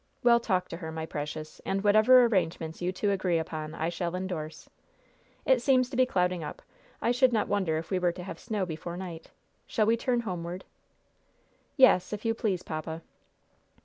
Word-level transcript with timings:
Well, 0.23 0.39
talk 0.39 0.67
to 0.69 0.77
her, 0.77 0.91
my 0.91 1.05
precious, 1.05 1.59
and 1.63 1.83
whatever 1.83 2.25
arrangements 2.25 2.81
you 2.81 2.91
two 2.91 3.11
agree 3.11 3.37
upon 3.37 3.75
I 3.75 3.89
shall 3.89 4.15
indorse. 4.15 4.67
It 5.45 5.61
seems 5.61 5.91
to 5.91 5.95
be 5.95 6.07
clouding 6.07 6.43
up. 6.43 6.63
I 7.03 7.11
should 7.11 7.31
not 7.31 7.47
wonder 7.47 7.77
if 7.77 7.91
we 7.91 7.99
were 7.99 8.11
to 8.13 8.23
have 8.23 8.39
snow 8.39 8.65
before 8.65 8.97
night. 8.97 9.29
Shall 9.67 9.85
we 9.85 9.95
turn 9.95 10.21
homeward?" 10.21 10.65
"Yes, 11.77 12.13
if 12.13 12.25
you 12.25 12.33
please, 12.33 12.63
papa." 12.63 13.03